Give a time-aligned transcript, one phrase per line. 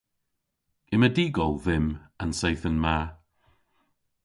[0.93, 1.87] Yma dy'gol dhymm
[2.21, 2.97] an seythen ma.